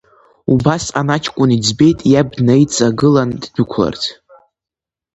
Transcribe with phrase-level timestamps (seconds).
[0.51, 4.01] Убасҟан аҷкәын иӡбеит иаб днаиҵагылан ддәықәларц.